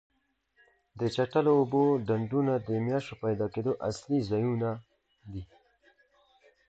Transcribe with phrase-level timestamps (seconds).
[0.99, 4.69] د چټلو اوبو ډنډونه د ماشو د پیدا کېدو اصلي ځایونه
[5.31, 5.43] دي.